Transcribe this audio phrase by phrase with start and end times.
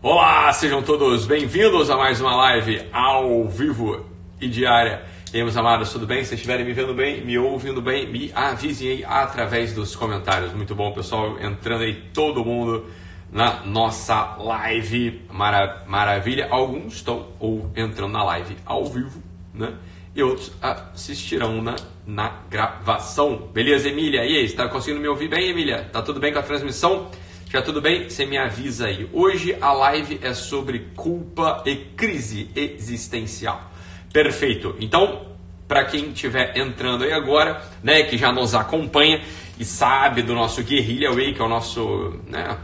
[0.00, 4.06] Olá, sejam todos bem-vindos a mais uma live ao vivo
[4.40, 5.02] e diária.
[5.34, 6.24] E aí, meus amados, tudo bem?
[6.24, 10.52] Se estiverem me vendo bem, me ouvindo bem, me avisem aí através dos comentários.
[10.52, 12.86] Muito bom, pessoal, entrando aí todo mundo
[13.32, 15.20] na nossa live.
[15.32, 16.46] Mara maravilha.
[16.48, 19.20] Alguns estão ou entrando na live ao vivo,
[19.52, 19.74] né?
[20.14, 21.74] E outros assistirão na,
[22.06, 23.48] na gravação.
[23.52, 24.24] Beleza, Emília?
[24.24, 25.88] E aí, está conseguindo me ouvir bem, Emília?
[25.92, 27.10] Tá tudo bem com a transmissão?
[27.50, 28.10] Já tudo bem?
[28.10, 29.08] Você me avisa aí.
[29.10, 33.72] Hoje a live é sobre culpa e crise existencial.
[34.12, 34.76] Perfeito.
[34.78, 35.28] Então,
[35.66, 39.22] para quem estiver entrando aí agora, né, que já nos acompanha
[39.58, 42.54] e sabe do nosso Guerrilha Way, que é o nosso, né,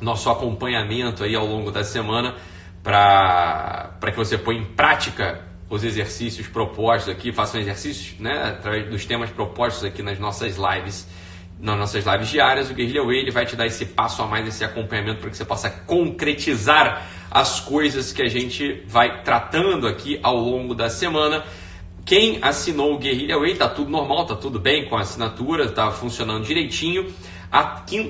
[0.00, 2.34] nosso acompanhamento aí ao longo da semana
[2.82, 9.06] para que você ponha em prática os exercícios propostos aqui, faça exercícios né, através dos
[9.06, 11.06] temas propostos aqui nas nossas lives
[11.62, 14.48] nas nossas lives diárias, o Guerrilha Way ele vai te dar esse passo a mais,
[14.48, 20.18] esse acompanhamento para que você possa concretizar as coisas que a gente vai tratando aqui
[20.24, 21.44] ao longo da semana.
[22.04, 25.92] Quem assinou o Guerrilha Way, tá tudo normal, tá tudo bem com a assinatura, tá
[25.92, 27.06] funcionando direitinho.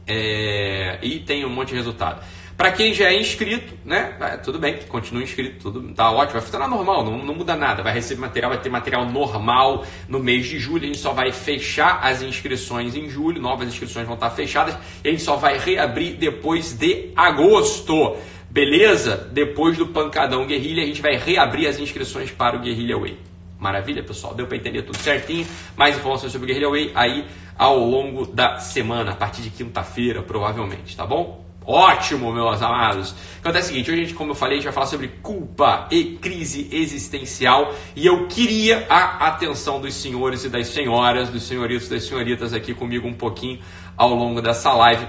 [0.05, 2.25] é, e tem um monte de resultado.
[2.57, 4.17] Para quem já é inscrito, né?
[4.21, 7.83] É, tudo bem, continue inscrito, tudo tá ótimo, vai funcionar normal, não, não muda nada.
[7.83, 10.85] Vai receber material, vai ter material normal no mês de julho.
[10.85, 15.09] A gente só vai fechar as inscrições em julho, novas inscrições vão estar fechadas e
[15.09, 18.17] a gente só vai reabrir depois de agosto.
[18.49, 19.29] Beleza?
[19.33, 23.19] Depois do Pancadão Guerrilha, a gente vai reabrir as inscrições para o Guerrilha Way.
[23.59, 24.33] Maravilha, pessoal?
[24.33, 25.45] Deu para entender tudo certinho?
[25.77, 27.25] Mais informações sobre o Guerrilha Way aí
[27.59, 31.44] ao longo da semana, a partir de quinta-feira, provavelmente, tá bom?
[31.67, 33.15] Ótimo, meus amados.
[33.41, 35.89] Então é o seguinte, hoje gente, como eu falei, a gente vai falar sobre culpa
[35.91, 41.87] e crise existencial e eu queria a atenção dos senhores e das senhoras, dos senhoritos
[41.87, 43.61] e das senhoritas aqui comigo um pouquinho
[43.97, 45.07] ao longo dessa live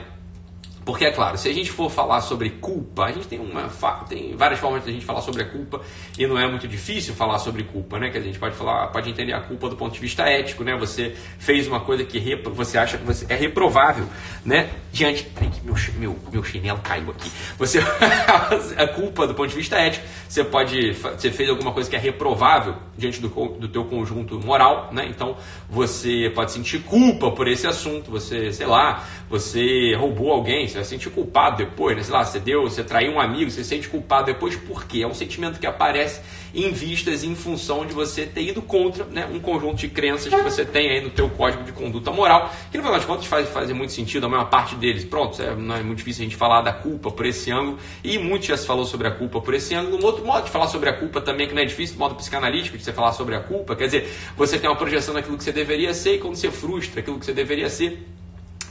[0.86, 3.68] porque, é claro, se a gente for falar sobre culpa, a gente tem, uma,
[4.08, 5.82] tem várias formas de a gente falar sobre a culpa
[6.16, 8.12] e não é muito difícil falar sobre culpa, né?
[8.12, 10.78] Que a gente pode falar, pode entender a culpa do ponto de vista ético, né?
[10.78, 14.06] Você fez uma coisa que você acha que você é reprovável,
[14.46, 14.70] né?
[14.92, 15.28] Diante.
[15.38, 17.32] Ai, que meu, meu, meu chinelo caiu aqui.
[17.58, 17.80] Você.
[18.78, 20.94] a culpa do ponto de vista ético, você pode.
[20.94, 25.08] Você fez alguma coisa que é reprovável diante do, do teu conjunto moral, né?
[25.10, 25.36] Então
[25.68, 30.90] você pode sentir culpa por esse assunto, você, sei lá, você roubou alguém, vai se
[30.92, 32.04] sentir culpado depois, né?
[32.04, 35.02] Sei lá, você deu, você traiu um amigo, você se sente culpado depois, por quê?
[35.02, 36.22] É um sentimento que aparece
[36.56, 40.42] em vistas em função de você ter ido contra né, um conjunto de crenças que
[40.42, 43.50] você tem aí no teu código de conduta moral, que no final das contas faz,
[43.50, 45.04] faz muito sentido, a maior parte deles.
[45.04, 48.18] Pronto, é, não é muito difícil a gente falar da culpa por esse ângulo, e
[48.18, 50.02] muito já se falou sobre a culpa por esse ângulo.
[50.02, 52.78] Um outro modo de falar sobre a culpa também, que não é difícil, modo psicanalítico
[52.78, 55.52] de você falar sobre a culpa, quer dizer, você tem uma projeção daquilo que você
[55.52, 58.06] deveria ser, e quando você frustra aquilo que você deveria ser,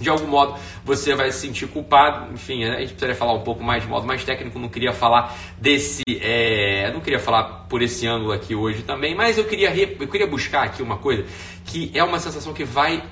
[0.00, 2.32] de algum modo você vai se sentir culpado.
[2.32, 4.58] Enfim, a gente precisaria falar um pouco mais de modo mais técnico.
[4.58, 9.38] Não queria falar desse, é, não queria falar por esse ângulo aqui hoje também, mas
[9.38, 11.24] eu queria, eu queria buscar aqui uma coisa
[11.64, 13.02] que é uma sensação que vai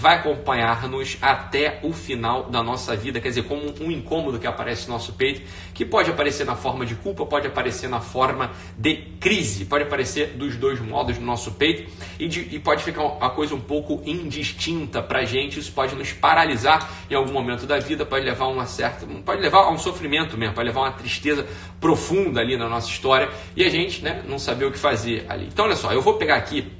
[0.00, 4.88] vai acompanhar-nos até o final da nossa vida, quer dizer, como um incômodo que aparece
[4.88, 5.42] no nosso peito,
[5.74, 10.28] que pode aparecer na forma de culpa, pode aparecer na forma de crise, pode aparecer
[10.28, 14.02] dos dois modos no nosso peito e, de, e pode ficar a coisa um pouco
[14.06, 18.48] indistinta para gente, isso pode nos paralisar em algum momento da vida, pode levar a
[18.48, 21.46] uma certa, pode levar a um sofrimento mesmo, pode levar a uma tristeza
[21.78, 25.46] profunda ali na nossa história e a gente né, não saber o que fazer ali.
[25.52, 26.79] Então, olha só, eu vou pegar aqui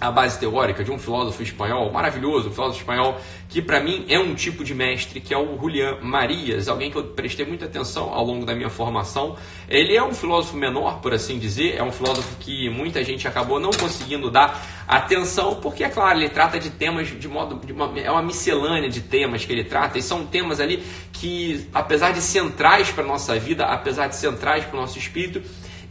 [0.00, 4.18] a base teórica de um filósofo espanhol maravilhoso, um filósofo espanhol que para mim é
[4.18, 8.12] um tipo de mestre, que é o Julián Marias, alguém que eu prestei muita atenção
[8.12, 9.36] ao longo da minha formação.
[9.68, 13.58] Ele é um filósofo menor, por assim dizer, é um filósofo que muita gente acabou
[13.58, 17.98] não conseguindo dar atenção, porque é claro, ele trata de temas de modo de uma,
[17.98, 20.82] é uma miscelânea de temas que ele trata, e são temas ali
[21.12, 25.42] que apesar de centrais para nossa vida, apesar de centrais para o nosso espírito,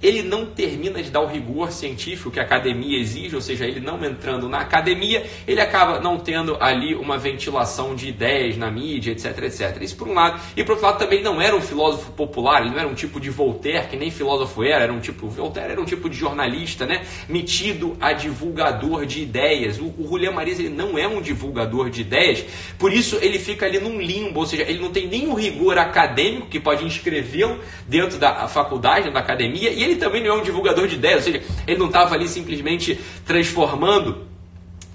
[0.05, 3.79] ele não termina de dar o rigor científico que a academia exige, ou seja, ele
[3.79, 9.11] não entrando na academia, ele acaba não tendo ali uma ventilação de ideias na mídia,
[9.11, 9.81] etc, etc.
[9.81, 10.39] Isso por um lado.
[10.55, 13.19] E por outro lado também não era um filósofo popular, ele não era um tipo
[13.19, 16.85] de Voltaire, que nem filósofo era, era um tipo, Voltaire era um tipo de jornalista,
[16.85, 17.03] né?
[17.27, 19.79] Metido a divulgador de ideias.
[19.79, 22.45] O, o Julián ele não é um divulgador de ideias,
[22.77, 26.47] por isso ele fica ali num limbo, ou seja, ele não tem nenhum rigor acadêmico
[26.47, 30.87] que pode inscrevê-lo dentro da faculdade, da academia, e ele também não é um divulgador
[30.87, 34.25] de ideias, ou seja, ele não estava ali simplesmente transformando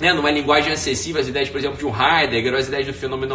[0.00, 2.86] né, numa linguagem acessível as ideias, por exemplo, de um Heidegger, as ideias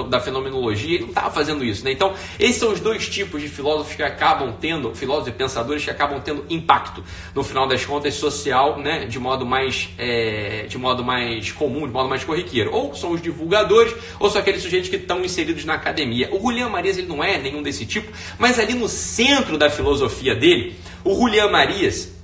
[0.09, 1.85] da fenomenologia, ele não estava fazendo isso.
[1.85, 1.91] Né?
[1.91, 5.91] Então, esses são os dois tipos de filósofos que acabam tendo, filósofos e pensadores que
[5.91, 7.03] acabam tendo impacto,
[7.35, 11.93] no final das contas, social, né, de, modo mais, é, de modo mais comum, de
[11.93, 12.73] modo mais corriqueiro.
[12.73, 16.29] Ou são os divulgadores, ou são aqueles sujeitos que estão inseridos na academia.
[16.33, 20.33] O Julián Marias ele não é nenhum desse tipo, mas ali no centro da filosofia
[20.33, 20.75] dele,
[21.05, 22.15] o Julián Marias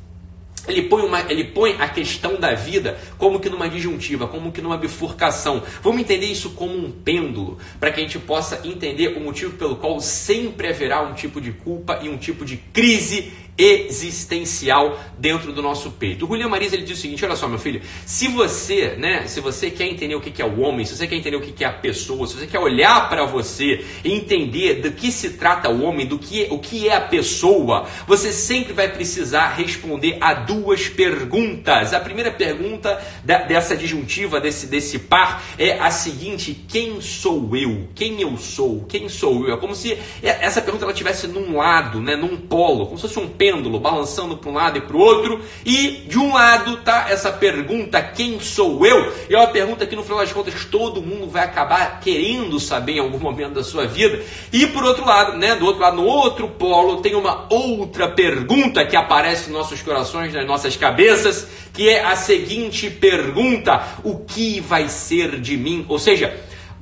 [0.68, 4.62] ele põe, uma, ele põe a questão da vida como que numa disjuntiva, como que
[4.62, 5.64] numa bifurcação.
[5.82, 9.76] Vamos entender isso como um pêndulo, para que a gente possa entender o motivo pelo
[9.76, 15.62] qual sempre haverá um tipo de culpa e um tipo de crise existencial dentro do
[15.62, 16.26] nosso peito.
[16.26, 19.40] O Julian Marisa ele diz o seguinte: olha só, meu filho, se você, né, se
[19.40, 21.68] você quer entender o que é o homem, se você quer entender o que é
[21.68, 25.84] a pessoa, se você quer olhar para você e entender do que se trata o
[25.84, 30.88] homem, do que o que é a pessoa, você sempre vai precisar responder a duas
[30.88, 31.94] perguntas.
[31.94, 37.90] A primeira pergunta da, dessa disjuntiva desse desse par é a seguinte: quem sou eu?
[37.94, 38.86] Quem eu sou?
[38.86, 39.54] Quem sou eu?
[39.54, 43.20] É como se essa pergunta ela tivesse num lado, né, num polo, como se fosse
[43.20, 47.08] um pêndulo balançando para um lado e para o outro, e de um lado tá
[47.10, 49.12] essa pergunta: quem sou eu?
[49.28, 52.98] E é uma pergunta que no final das contas todo mundo vai acabar querendo saber
[52.98, 54.22] em algum momento da sua vida.
[54.54, 58.86] E por outro lado, né, do outro lado, no outro polo, tem uma outra pergunta
[58.86, 64.60] que aparece nos nossos corações, nas nossas cabeças, que é a seguinte pergunta: o que
[64.60, 65.84] vai ser de mim?
[65.90, 66.40] Ou seja,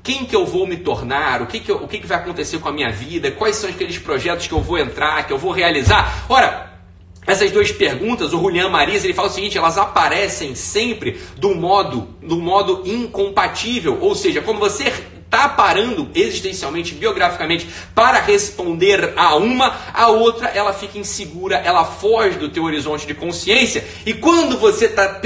[0.10, 2.58] quem que eu vou me tornar, o que, que, eu, o que, que vai acontecer
[2.58, 5.52] com a minha vida, quais são aqueles projetos que eu vou entrar, que eu vou
[5.52, 6.26] realizar.
[6.28, 6.74] Ora,
[7.28, 12.08] essas duas perguntas, o Julian Marisa, ele fala o seguinte, elas aparecem sempre do modo,
[12.24, 14.92] do modo incompatível, ou seja, quando você
[15.30, 22.40] está parando existencialmente, biograficamente, para responder a uma, a outra ela fica insegura, ela foge
[22.40, 23.86] do teu horizonte de consciência.
[24.08, 25.22] E quando você está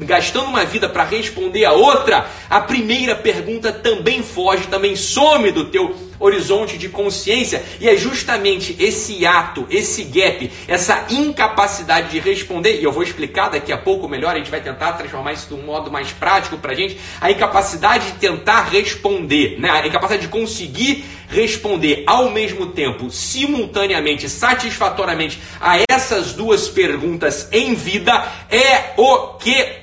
[0.00, 5.64] gastando uma vida para responder a outra, a primeira pergunta também foge, também some do
[5.64, 12.80] teu horizonte de consciência, e é justamente esse ato, esse gap, essa incapacidade de responder,
[12.80, 15.54] e eu vou explicar daqui a pouco melhor, a gente vai tentar transformar isso de
[15.54, 19.70] um modo mais prático para a gente, a incapacidade de tentar responder, né?
[19.70, 27.74] a incapacidade de conseguir responder ao mesmo tempo, simultaneamente, satisfatoriamente a essas duas perguntas em
[27.74, 29.81] vida é o que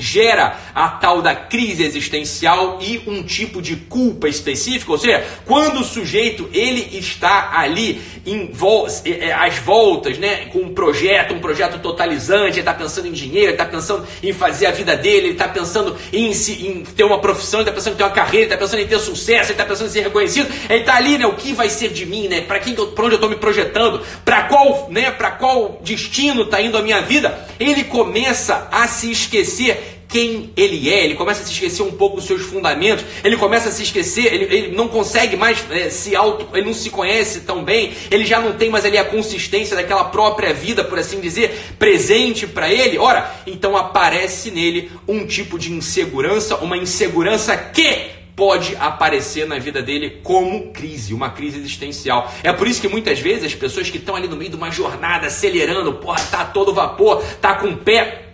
[0.00, 5.80] gera a tal da crise existencial e um tipo de culpa específica, ou seja, quando
[5.80, 11.34] o sujeito ele está ali em vol é, é, às voltas, né, com um projeto,
[11.34, 14.96] um projeto totalizante, ele está pensando em dinheiro, ele está pensando em fazer a vida
[14.96, 18.04] dele, ele está pensando em, se, em, ter uma profissão, ele está pensando em ter
[18.04, 20.80] uma carreira, ele está pensando em ter sucesso, ele está pensando em ser reconhecido, ele
[20.80, 23.16] está ali, né, o que vai ser de mim, né, para quem, para onde eu
[23.16, 27.84] estou me projetando, para qual, né, para qual destino está indo a minha vida, ele
[27.84, 32.24] começa a se esquecer quem ele é, ele começa a se esquecer um pouco dos
[32.24, 36.48] seus fundamentos, ele começa a se esquecer, ele, ele não consegue mais é, se auto,
[36.56, 40.04] ele não se conhece tão bem, ele já não tem mais ali a consistência daquela
[40.04, 42.98] própria vida, por assim dizer, presente para ele.
[42.98, 49.82] Ora, então aparece nele um tipo de insegurança, uma insegurança que pode aparecer na vida
[49.82, 52.32] dele como crise, uma crise existencial.
[52.42, 54.70] É por isso que muitas vezes as pessoas que estão ali no meio de uma
[54.70, 58.28] jornada acelerando, porra, tá todo vapor, tá com o pé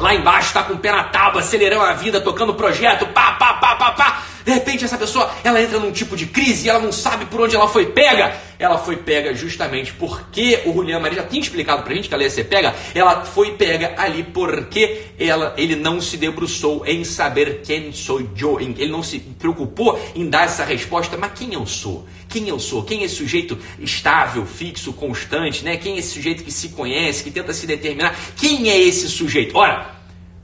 [0.00, 3.54] lá embaixo, está com o pé na tábua, acelerando a vida, tocando projeto, pá, pá,
[3.54, 4.23] pá, pá, pá.
[4.44, 7.40] De repente essa pessoa, ela entra num tipo de crise e ela não sabe por
[7.40, 8.36] onde ela foi pega.
[8.58, 12.22] Ela foi pega justamente porque o Julian Maria já tinha explicado pra gente que ela
[12.22, 12.74] ia ser pega.
[12.94, 18.60] Ela foi pega ali porque ela, ele não se debruçou em saber quem sou eu.
[18.60, 22.06] Ele não se preocupou em dar essa resposta, mas quem eu sou?
[22.28, 22.82] Quem eu sou?
[22.82, 25.76] Quem é esse sujeito estável, fixo, constante, né?
[25.76, 28.16] Quem é esse sujeito que se conhece, que tenta se determinar?
[28.36, 29.56] Quem é esse sujeito?
[29.56, 29.93] Ora,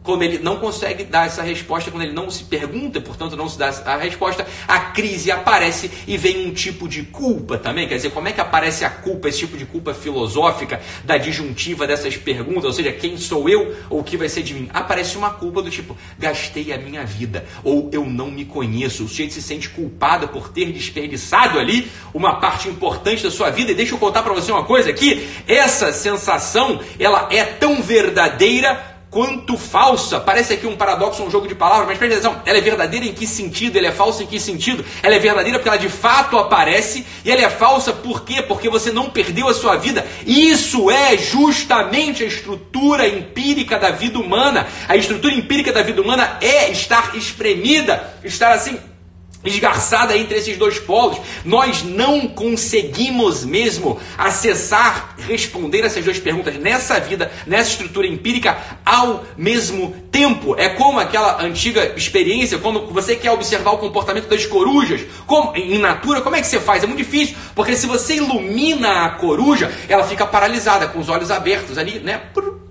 [0.02, 3.59] quando ele não consegue dar essa resposta, quando ele não se pergunta, portanto não se
[3.59, 7.87] dá a resposta, a crise aparece e vem um tipo de culpa também.
[7.87, 11.87] Quer dizer, como é que aparece a culpa, esse tipo de culpa filosófica da disjuntiva
[11.87, 14.71] dessas perguntas, ou seja, quem sou eu ou o que vai ser de mim?
[14.73, 19.04] Aparece uma culpa do tipo, gastei a minha vida, ou eu não me conheço.
[19.04, 23.73] O sujeito se sente culpado por ter desperdiçado ali uma parte importante da sua vida.
[23.73, 28.89] E deixa eu contar para você uma coisa aqui, essa sensação, ela é tão verdadeira
[29.11, 30.21] quanto falsa.
[30.21, 33.12] Parece aqui um paradoxo, um jogo de palavras, mas presta atenção, ela é verdadeira em
[33.12, 33.76] que sentido?
[33.76, 34.85] Ela é falsa em que sentido?
[35.02, 38.40] Ela é verdadeira porque ela de fato aparece, e ela é falsa por quê?
[38.40, 40.07] Porque você não perdeu a sua vida.
[40.25, 44.67] Isso é justamente a estrutura empírica da vida humana.
[44.88, 48.79] A estrutura empírica da vida humana é estar espremida, estar assim
[49.44, 51.18] esgarçada entre esses dois polos.
[51.44, 59.25] Nós não conseguimos mesmo acessar, responder essas duas perguntas nessa vida, nessa estrutura empírica ao
[59.37, 60.54] mesmo tempo.
[60.59, 65.78] É como aquela antiga experiência, quando você quer observar o comportamento das corujas, como em
[65.78, 66.82] natura, como é que você faz?
[66.82, 71.30] É muito difícil, porque se você ilumina a coruja, ela fica paralisada, com os olhos
[71.30, 72.20] abertos ali, né?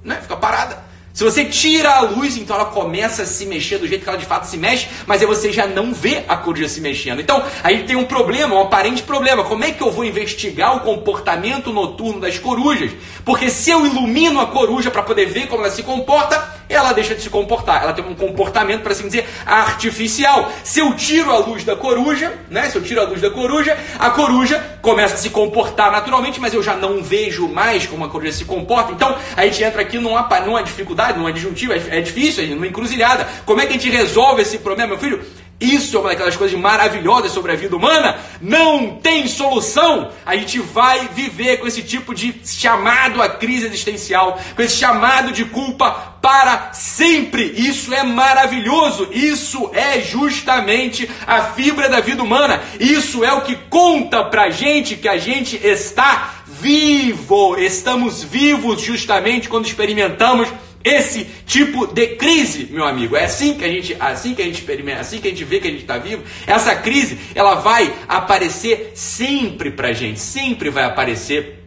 [0.03, 0.19] né?
[0.21, 0.88] Fica parada.
[1.13, 4.17] Se você tira a luz, então ela começa a se mexer do jeito que ela
[4.17, 7.19] de fato se mexe, mas aí você já não vê a coruja se mexendo.
[7.19, 9.43] Então, aí tem um problema, um aparente problema.
[9.43, 12.91] Como é que eu vou investigar o comportamento noturno das corujas?
[13.25, 17.15] Porque se eu ilumino a coruja para poder ver como ela se comporta, ela deixa
[17.15, 17.83] de se comportar.
[17.83, 20.51] Ela tem um comportamento, para assim dizer, artificial.
[20.63, 22.69] Se eu tiro a luz da coruja, né?
[22.69, 26.53] Se eu tiro a luz da coruja, a coruja começa a se comportar naturalmente, mas
[26.53, 28.91] eu já não vejo mais como a coruja se comporta.
[28.91, 33.27] Então, a gente entra aqui numa, numa dificuldade, numa disjuntiva, é, é difícil, numa encruzilhada.
[33.45, 35.38] Como é que a gente resolve esse problema, meu filho?
[35.59, 38.17] Isso é uma daquelas coisas maravilhosas sobre a vida humana.
[38.39, 40.09] Não tem solução.
[40.25, 45.33] A gente vai viver com esse tipo de chamado à crise existencial, com esse chamado
[45.33, 47.43] de culpa para sempre.
[47.57, 49.09] Isso é maravilhoso.
[49.11, 52.61] Isso é justamente a fibra da vida humana.
[52.79, 57.57] Isso é o que conta pra gente que a gente está vivo.
[57.57, 60.47] Estamos vivos justamente quando experimentamos
[60.95, 63.15] esse tipo de crise, meu amigo.
[63.15, 65.59] É assim que a gente, assim que a gente experimenta, assim que a gente vê
[65.59, 66.23] que a gente está vivo.
[66.45, 71.59] Essa crise, ela vai aparecer sempre pra gente, sempre vai aparecer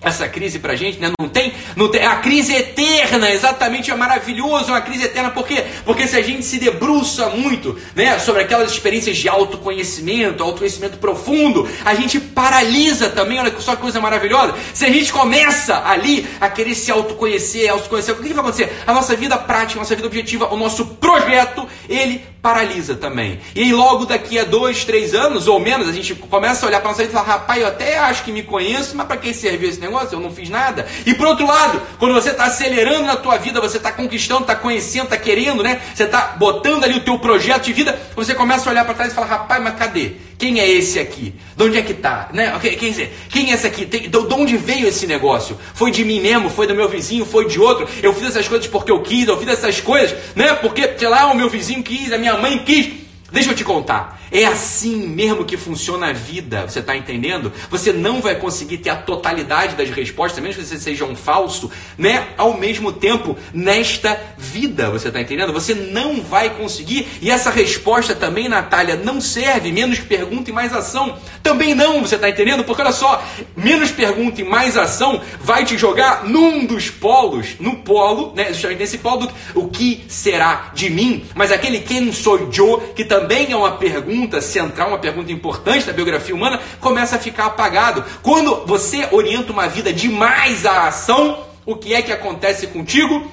[0.00, 1.10] essa crise pra gente, né?
[1.18, 5.46] Não tem, não tem, a crise eterna, exatamente, é maravilhoso, é uma crise eterna, por
[5.46, 5.64] quê?
[5.84, 11.68] Porque se a gente se debruça muito, né, sobre aquelas experiências de autoconhecimento, autoconhecimento profundo,
[11.84, 14.54] a gente paralisa também, olha só que coisa maravilhosa.
[14.72, 18.72] Se a gente começa ali a querer se autoconhecer, autoconhecer, o que, que vai acontecer?
[18.86, 23.40] A nossa vida prática, a nossa vida objetiva, o nosso projeto, ele paralisa também.
[23.54, 26.80] E aí logo daqui a dois, três anos ou menos, a gente começa a olhar
[26.80, 29.34] para nossa vida e falar, rapaz, eu até acho que me conheço, mas para que
[29.34, 30.14] serviu esse negócio?
[30.14, 30.86] Eu não fiz nada.
[31.04, 34.54] E por outro lado, quando você está acelerando na tua vida, você está conquistando, está
[34.54, 35.80] conhecendo, está querendo, né?
[35.94, 39.12] Você está botando ali o teu projeto de vida, você começa a olhar para trás
[39.12, 40.27] e falar, rapaz, mas cadê?
[40.38, 41.34] Quem é esse aqui?
[41.56, 42.30] De onde é que tá?
[42.32, 42.56] Né?
[42.60, 43.84] Quem, dizer, quem é esse aqui?
[43.84, 45.58] Tem, de onde veio esse negócio?
[45.74, 46.48] Foi de mim mesmo?
[46.48, 47.26] Foi do meu vizinho?
[47.26, 47.88] Foi de outro?
[48.00, 50.54] Eu fiz essas coisas porque eu quis, eu fiz essas coisas, né?
[50.54, 52.88] Porque, sei lá, o meu vizinho quis, a minha mãe quis.
[53.30, 54.18] Deixa eu te contar.
[54.32, 57.52] É assim mesmo que funciona a vida, você está entendendo?
[57.70, 61.70] Você não vai conseguir ter a totalidade das respostas, mesmo que você seja um falso,
[61.98, 62.28] né?
[62.38, 65.52] Ao mesmo tempo, nesta vida, você está entendendo?
[65.52, 67.06] Você não vai conseguir.
[67.20, 69.72] E essa resposta também, Natália, não serve.
[69.72, 71.18] Menos pergunta e mais ação.
[71.42, 72.64] Também não, você está entendendo?
[72.64, 73.22] Porque olha só,
[73.54, 78.54] menos pergunta e mais ação vai te jogar num dos polos, no polo, né?
[78.54, 81.26] Justamente nesse polo, do, o que será de mim?
[81.34, 85.86] Mas aquele quem sou eu, que também é uma pergunta pergunta central, uma pergunta importante
[85.86, 88.04] da biografia humana, começa a ficar apagado.
[88.22, 93.30] Quando você orienta uma vida demais à ação, o que é que acontece contigo?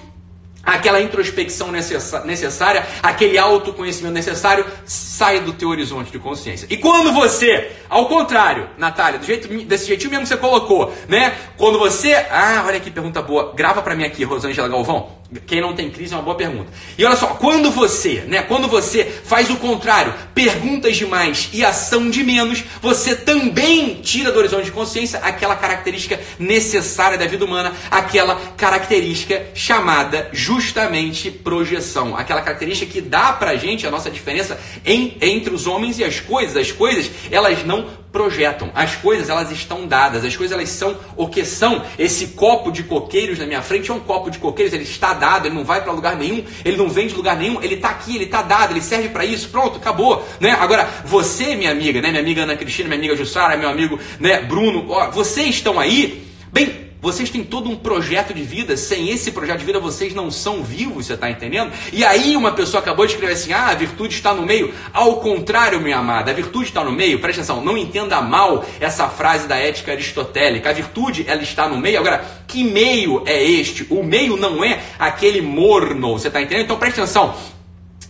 [0.66, 6.66] aquela introspecção necessária, aquele autoconhecimento necessário, sai do teu horizonte de consciência.
[6.72, 11.36] E quando você, ao contrário, Natália, do jeito, desse jeitinho mesmo que você colocou, né?
[11.56, 15.24] Quando você, ah, olha que pergunta boa, grava para mim aqui, Rosângela Galvão.
[15.46, 16.72] Quem não tem crise é uma boa pergunta.
[16.98, 22.10] E olha só, quando você, né, quando você faz o contrário, perguntas demais e ação
[22.10, 27.74] de menos, você também tira do horizonte de consciência aquela característica necessária da vida humana,
[27.90, 35.18] aquela característica chamada justamente projeção, aquela característica que dá pra gente a nossa diferença em,
[35.22, 36.56] entre os homens e as coisas.
[36.56, 38.72] As coisas, elas não projetam.
[38.74, 40.24] As coisas, elas estão dadas.
[40.24, 41.84] As coisas, elas são o que são.
[42.00, 45.48] Esse copo de coqueiros na minha frente é um copo de coqueiros, ele está dado,
[45.48, 48.16] ele não vai para lugar nenhum, ele não vem de lugar nenhum, ele está aqui,
[48.16, 50.52] ele está dado, ele serve para isso, pronto, acabou, né?
[50.52, 54.42] Agora, você, minha amiga, né, minha amiga Ana Cristina, minha amiga Jussara, meu amigo, né,
[54.44, 59.32] Bruno, ó, vocês estão aí, bem, vocês têm todo um projeto de vida, sem esse
[59.32, 61.72] projeto de vida vocês não são vivos, você está entendendo?
[61.94, 64.74] E aí uma pessoa acabou de escrever assim: ah, a virtude está no meio.
[64.92, 67.20] Ao contrário, minha amada, a virtude está no meio.
[67.20, 70.70] Presta atenção, não entenda mal essa frase da ética aristotélica.
[70.70, 72.00] A virtude, ela está no meio.
[72.00, 73.86] Agora, que meio é este?
[73.90, 76.66] O meio não é aquele morno, você está entendendo?
[76.66, 77.55] Então presta atenção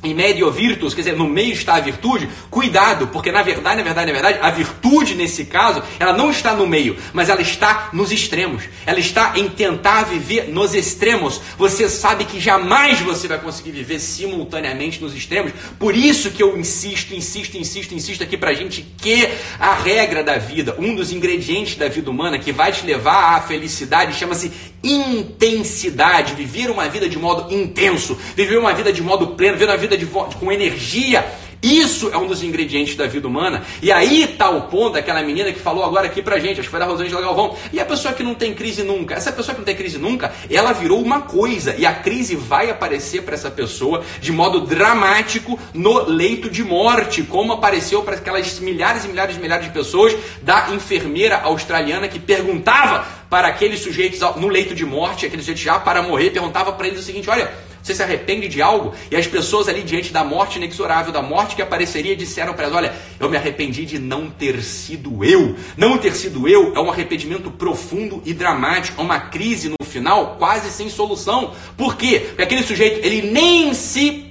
[0.05, 3.83] em medio virtus, quer dizer, no meio está a virtude, cuidado, porque na verdade, na
[3.83, 7.89] verdade, na verdade, a virtude nesse caso, ela não está no meio, mas ela está
[7.91, 8.63] nos extremos.
[8.85, 11.41] Ela está em tentar viver nos extremos.
[11.57, 15.51] Você sabe que jamais você vai conseguir viver simultaneamente nos extremos.
[15.79, 19.27] Por isso que eu insisto, insisto, insisto, insisto aqui pra gente que
[19.59, 23.41] a regra da vida, um dos ingredientes da vida humana que vai te levar à
[23.41, 24.51] felicidade, chama-se
[24.85, 29.77] intensidade, viver uma vida de modo intenso, viver uma vida de modo pleno, viver uma
[29.77, 31.25] vida de, com energia.
[31.65, 33.63] Isso é um dos ingredientes da vida humana.
[33.81, 36.69] E aí está o ponto daquela menina que falou agora aqui pra gente, acho que
[36.69, 37.55] foi da Rosângela Galvão.
[37.73, 39.15] E a pessoa que não tem crise nunca?
[39.15, 41.75] Essa pessoa que não tem crise nunca, ela virou uma coisa.
[41.75, 47.23] E a crise vai aparecer para essa pessoa de modo dramático no leito de morte,
[47.23, 52.19] como apareceu para aquelas milhares e milhares e milhares de pessoas da enfermeira australiana que
[52.19, 56.87] perguntava para aqueles sujeitos no leito de morte, aqueles sujeitos já para morrer, perguntava para
[56.87, 57.51] eles o seguinte: olha,
[57.85, 58.95] você se arrepende de algo?
[59.11, 62.75] E as pessoas ali diante da morte inexorável, da morte que apareceria, disseram para elas:
[62.75, 65.55] olha, eu me arrependi de não ter sido eu.
[65.77, 70.35] Não ter sido eu é um arrependimento profundo e dramático, é uma crise no final
[70.39, 71.53] quase sem solução.
[71.77, 72.25] Por quê?
[72.29, 74.24] Porque aquele sujeito ele nem se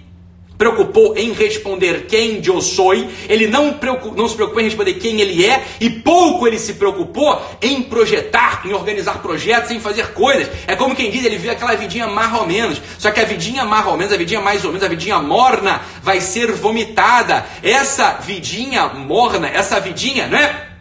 [0.57, 2.95] preocupou em responder quem eu sou,
[3.29, 3.79] ele não,
[4.17, 8.63] não se preocupou em responder quem ele é, e pouco ele se preocupou em projetar,
[8.65, 10.49] em organizar projetos, em fazer coisas.
[10.67, 13.65] É como quem diz, ele viu aquela vidinha mais ou menos, só que a vidinha
[13.65, 17.45] mais ou menos, a vidinha mais ou menos, a vidinha morna vai ser vomitada.
[17.63, 20.74] Essa vidinha morna, essa vidinha, né?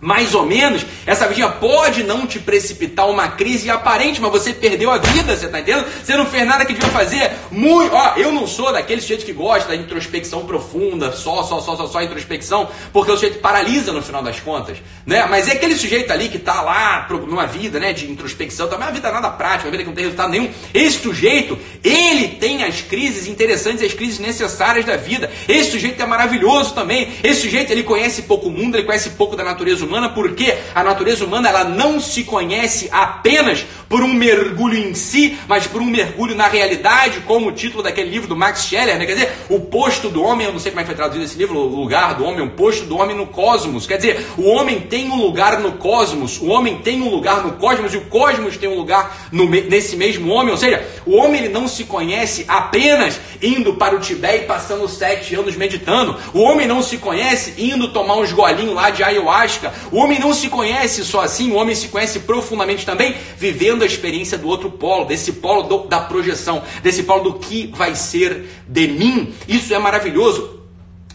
[0.00, 4.90] Mais ou menos, essa vidinha pode não te precipitar uma crise aparente, mas você perdeu
[4.90, 5.84] a vida, você tá entendendo?
[6.02, 7.32] Você não fez nada que devia fazer.
[7.50, 11.76] Muito, ó, eu não sou daquele sujeito que gosta da introspecção profunda, só, só, só,
[11.76, 15.26] só, só introspecção, porque o sujeito paralisa no final das contas, né?
[15.28, 18.94] Mas é aquele sujeito ali que tá lá numa vida, né, de introspecção, também uma
[18.94, 20.50] vida nada prática, uma vida que não tem resultado nenhum.
[20.72, 25.30] Esse sujeito, ele tem as crises interessantes, as crises necessárias da vida.
[25.46, 27.12] Esse sujeito é maravilhoso também.
[27.22, 30.56] Esse sujeito, ele conhece pouco o mundo, ele conhece pouco da natureza humana humana, porque
[30.74, 35.82] a natureza humana ela não se conhece apenas por um mergulho em si, mas por
[35.82, 39.04] um mergulho na realidade, como o título daquele livro do Max Scheller, né?
[39.04, 41.36] quer dizer, o posto do homem, eu não sei como é que foi traduzido esse
[41.36, 44.80] livro, o lugar do homem, o posto do homem no cosmos, quer dizer, o homem
[44.80, 48.56] tem um lugar no cosmos, o homem tem um lugar no cosmos e o cosmos
[48.56, 52.44] tem um lugar no, nesse mesmo homem, ou seja, o homem ele não se conhece
[52.46, 57.54] apenas indo para o Tibete e passando sete anos meditando, o homem não se conhece
[57.58, 61.54] indo tomar uns golinhos lá de ayahuasca, o homem não se conhece só assim, o
[61.54, 66.00] homem se conhece profundamente também, vivendo a experiência do outro polo, desse polo do, da
[66.00, 69.34] projeção, desse polo do que vai ser de mim.
[69.48, 70.60] Isso é maravilhoso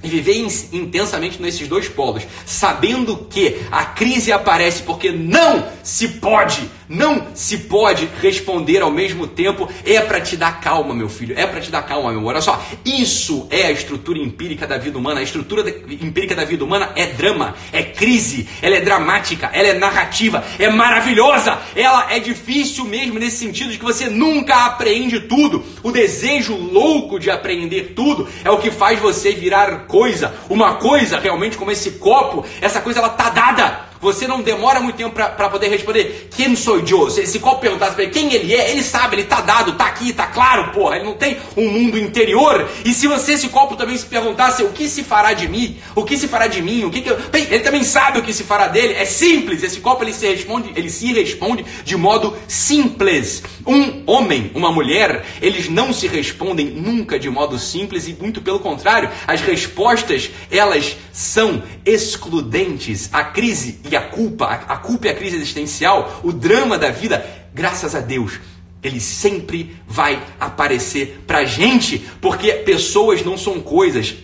[0.04, 0.38] e viver
[0.72, 7.60] intensamente nesses dois polos, sabendo que a crise aparece porque não se pode, não se
[7.60, 11.70] pode responder ao mesmo tempo, é para te dar calma, meu filho, é para te
[11.70, 12.32] dar calma, meu amor.
[12.32, 15.20] Olha só, isso é a estrutura empírica da vida humana.
[15.20, 19.74] A estrutura empírica da vida humana é drama, é crise, ela é dramática, ela é
[19.74, 25.64] narrativa, é maravilhosa, ela é difícil mesmo nesse sentido de que você nunca aprende tudo.
[25.84, 31.20] O desejo louco de aprender tudo é o que faz você virar coisa, uma coisa
[31.20, 33.85] realmente como esse copo, essa coisa ela tá dada.
[34.06, 37.10] Você não demora muito tempo para poder responder quem sou eu.
[37.10, 39.88] Se, se qual perguntasse para ele quem ele é, ele sabe, ele tá dado, tá
[39.88, 40.98] aqui, tá claro, porra.
[40.98, 42.70] Ele não tem um mundo interior.
[42.86, 46.04] E se você, esse copo também se perguntasse o que se fará de mim, o
[46.04, 47.18] que se fará de mim, o que, que eu...
[47.32, 48.94] Bem, ele também sabe o que se fará dele.
[48.94, 49.64] É simples.
[49.64, 53.42] Esse copo ele se responde, ele se responde de modo simples.
[53.66, 58.60] Um homem, uma mulher, eles não se respondem nunca de modo simples e muito pelo
[58.60, 63.10] contrário, as respostas elas são excludentes.
[63.12, 67.26] A crise e a culpa, a culpa e a crise existencial, o drama da vida,
[67.54, 68.40] graças a Deus,
[68.84, 74.16] ele sempre vai aparecer pra gente, porque pessoas não são coisas,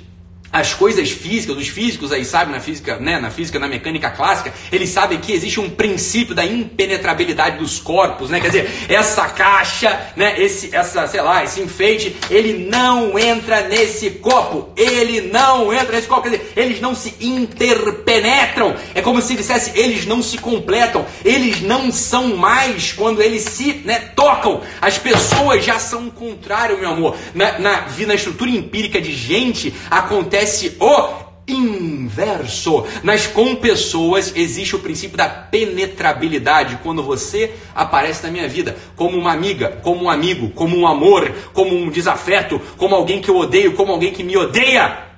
[0.52, 4.54] as coisas físicas, os físicos aí sabem na física, né, na física, na mecânica clássica,
[4.72, 8.40] eles sabem que existe um princípio da impenetrabilidade dos corpos, né?
[8.40, 14.10] Quer dizer, essa caixa, né, esse essa, sei lá, esse enfeite, ele não entra nesse
[14.12, 14.70] copo.
[14.76, 18.76] Ele não entra nesse copo, quer dizer, eles não se interpenetram.
[18.94, 21.06] É como se dissesse, eles não se completam.
[21.24, 24.62] Eles não são mais quando eles se, né, tocam.
[24.82, 27.18] As pessoas já são o contrário, meu amor.
[27.34, 32.86] Na, na, na estrutura empírica de gente acontece acontece o inverso.
[33.04, 36.80] Nas com pessoas existe o princípio da penetrabilidade.
[36.82, 41.32] Quando você aparece na minha vida como uma amiga, como um amigo, como um amor,
[41.54, 45.10] como um desafeto, como alguém que eu odeio, como alguém que me odeia.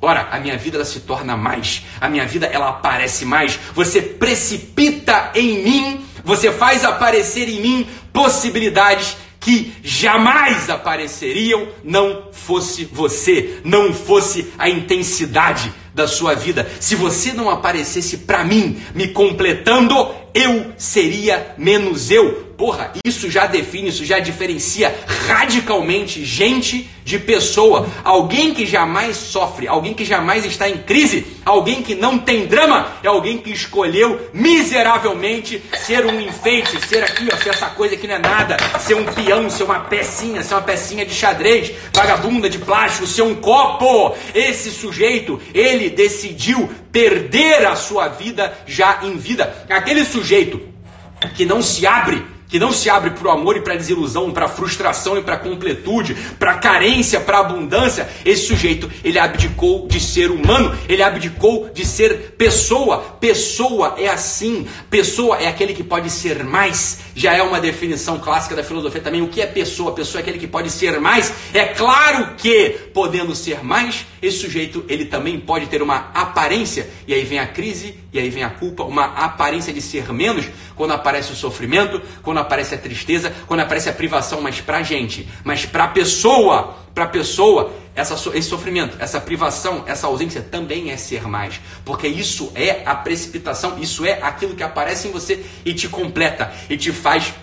[0.00, 3.58] Ora, a minha vida ela se torna mais, a minha vida ela aparece mais.
[3.74, 12.84] Você precipita em mim, você faz aparecer em mim possibilidades que jamais apareceriam não fosse
[12.84, 16.68] você, não fosse a intensidade da sua vida.
[16.80, 19.94] Se você não aparecesse para mim, me completando,
[20.34, 22.45] eu seria menos eu.
[22.56, 24.94] Porra, isso já define, isso já diferencia
[25.28, 27.86] radicalmente gente de pessoa.
[28.02, 32.92] Alguém que jamais sofre, alguém que jamais está em crise, alguém que não tem drama,
[33.02, 38.06] é alguém que escolheu miseravelmente ser um enfeite, ser aqui, ó, ser essa coisa que
[38.06, 42.48] não é nada, ser um peão, ser uma pecinha, ser uma pecinha de xadrez, vagabunda
[42.48, 44.16] de plástico, ser um copo.
[44.34, 49.66] Esse sujeito, ele decidiu perder a sua vida já em vida.
[49.68, 50.58] Aquele sujeito
[51.34, 54.30] que não se abre que não se abre para o amor e para a desilusão,
[54.30, 58.90] para a frustração e para a completude, para a carência, para a abundância, esse sujeito,
[59.04, 62.98] ele abdicou de ser humano, ele abdicou de ser pessoa.
[63.20, 67.00] Pessoa é assim, pessoa é aquele que pode ser mais.
[67.18, 69.22] Já é uma definição clássica da filosofia também.
[69.22, 69.92] O que é pessoa?
[69.92, 71.32] Pessoa é aquele que pode ser mais.
[71.54, 77.14] É claro que, podendo ser mais, esse sujeito, ele também pode ter uma aparência, e
[77.14, 80.92] aí vem a crise, e aí vem a culpa, uma aparência de ser menos, quando
[80.92, 85.26] aparece o sofrimento, quando aparece a tristeza, quando aparece a privação, mas para a gente,
[85.42, 90.90] mas para a pessoa, para a pessoa, essa, esse sofrimento, essa privação, essa ausência também
[90.90, 95.44] é ser mais, porque isso é a precipitação, isso é aquilo que aparece em você
[95.64, 97.34] e te completa e te faz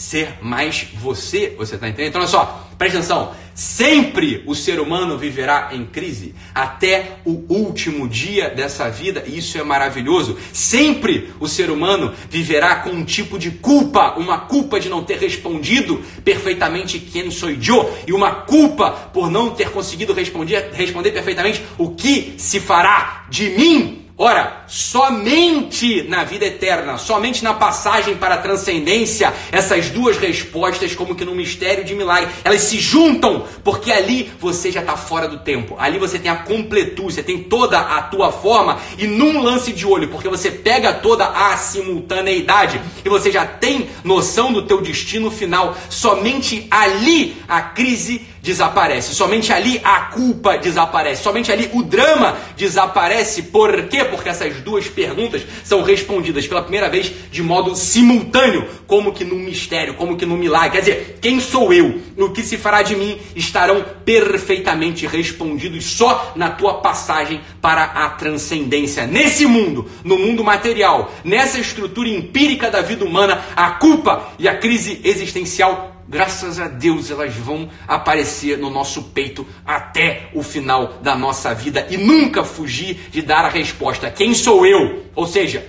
[0.00, 2.08] ser mais você, você está entendendo?
[2.08, 3.34] Então olha só, presta atenção.
[3.54, 9.58] Sempre o ser humano viverá em crise até o último dia dessa vida, e isso
[9.58, 10.38] é maravilhoso.
[10.52, 15.18] Sempre o ser humano viverá com um tipo de culpa, uma culpa de não ter
[15.18, 21.62] respondido perfeitamente quem sou eu, e uma culpa por não ter conseguido responder, responder perfeitamente
[21.76, 28.34] o que se fará de mim Ora, somente na vida eterna, somente na passagem para
[28.34, 33.90] a transcendência, essas duas respostas, como que no mistério de milagre, elas se juntam, porque
[33.90, 37.80] ali você já está fora do tempo, ali você tem a completude, você tem toda
[37.80, 43.08] a tua forma, e num lance de olho, porque você pega toda a simultaneidade, e
[43.08, 49.14] você já tem noção do teu destino final, somente ali a crise desaparece.
[49.14, 51.22] Somente ali a culpa desaparece.
[51.22, 53.42] Somente ali o drama desaparece.
[53.42, 54.04] Por quê?
[54.04, 59.38] Porque essas duas perguntas são respondidas pela primeira vez de modo simultâneo, como que num
[59.38, 60.70] mistério, como que num milagre.
[60.70, 62.00] Quer dizer, quem sou eu?
[62.16, 68.10] O que se fará de mim estarão perfeitamente respondidos só na tua passagem para a
[68.10, 69.06] transcendência.
[69.06, 74.56] Nesse mundo, no mundo material, nessa estrutura empírica da vida humana, a culpa e a
[74.56, 81.14] crise existencial graças a Deus, elas vão aparecer no nosso peito até o final da
[81.14, 85.04] nossa vida e nunca fugir de dar a resposta: quem sou eu?
[85.14, 85.64] Ou seja,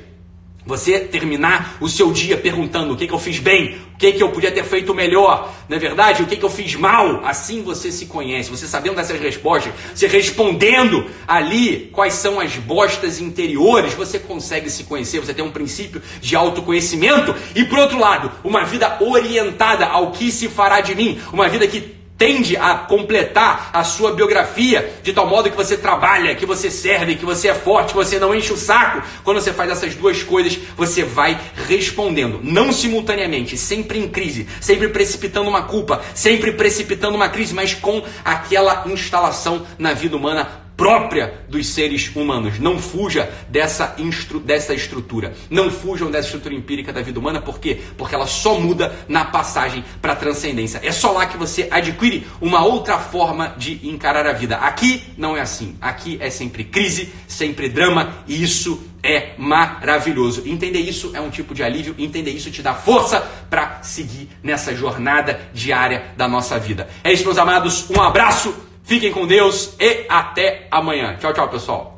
[0.65, 4.23] você terminar o seu dia perguntando o que, que eu fiz bem, o que, que
[4.23, 6.23] eu podia ter feito melhor, não é verdade?
[6.23, 7.25] O que, que eu fiz mal?
[7.25, 13.19] Assim você se conhece, você sabendo dessas respostas, você respondendo ali quais são as bostas
[13.19, 18.31] interiores, você consegue se conhecer, você tem um princípio de autoconhecimento e, por outro lado,
[18.43, 23.71] uma vida orientada ao que se fará de mim, uma vida que tende a completar
[23.73, 27.55] a sua biografia de tal modo que você trabalha, que você serve, que você é
[27.55, 29.01] forte, que você não enche o saco.
[29.23, 31.35] Quando você faz essas duas coisas, você vai
[31.67, 37.73] respondendo, não simultaneamente, sempre em crise, sempre precipitando uma culpa, sempre precipitando uma crise, mas
[37.73, 42.57] com aquela instalação na vida humana própria dos seres humanos.
[42.57, 45.31] Não fuja dessa, instru dessa estrutura.
[45.47, 47.39] Não fujam dessa estrutura empírica da vida humana.
[47.39, 47.79] Por quê?
[47.95, 50.81] Porque ela só muda na passagem para a transcendência.
[50.83, 54.55] É só lá que você adquire uma outra forma de encarar a vida.
[54.55, 55.75] Aqui não é assim.
[55.79, 58.15] Aqui é sempre crise, sempre drama.
[58.27, 60.41] E isso é maravilhoso.
[60.47, 64.75] Entender isso é um tipo de alívio, entender isso te dá força para seguir nessa
[64.75, 66.89] jornada diária da nossa vida.
[67.03, 67.87] É isso, meus amados.
[67.87, 68.70] Um abraço.
[68.91, 71.15] Fiquem com Deus e até amanhã.
[71.17, 71.90] Tchau, tchau, pessoal.